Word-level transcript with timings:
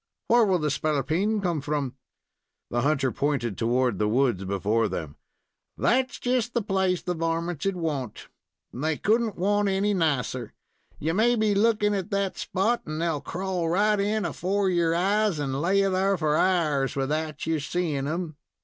"Where 0.29 0.45
will 0.45 0.57
the 0.57 0.71
spalpeen 0.71 1.41
come 1.41 1.61
from?" 1.61 1.93
The 2.71 2.81
hunter 2.81 3.11
pointed 3.11 3.55
toward 3.55 3.99
the 3.99 4.07
woods 4.07 4.43
before 4.45 4.89
them. 4.89 5.15
"That's 5.77 6.17
just 6.19 6.55
the 6.55 6.63
place 6.63 7.03
the 7.03 7.13
varmints 7.13 7.67
would 7.67 7.75
want 7.75 8.27
they 8.73 8.97
could 8.97 9.21
n't 9.21 9.35
want 9.37 9.69
any 9.69 9.93
nicer. 9.93 10.55
You 10.97 11.13
may 11.13 11.35
be 11.35 11.53
lookin' 11.53 11.93
at 11.93 12.09
that 12.09 12.35
spot, 12.35 12.81
and 12.87 12.99
they'll 12.99 13.21
crawl 13.21 13.69
right 13.69 13.99
in 13.99 14.25
afore 14.25 14.71
you'r 14.71 14.95
eyes, 14.95 15.37
and 15.37 15.61
lay 15.61 15.83
thar 15.83 16.17
for 16.17 16.35
hours 16.35 16.95
without 16.95 17.45
your 17.45 17.59
seein' 17.59 18.07
'em. 18.07 18.37